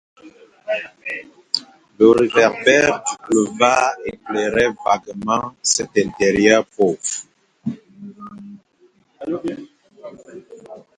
Le 1.99 2.09
réverbère 2.09 3.03
du 3.03 3.15
boulevard 3.37 3.93
éclairait 4.03 4.73
vaguement 4.83 5.53
cet 5.61 5.95
intérieur 5.95 6.65
pauvre. 6.65 6.97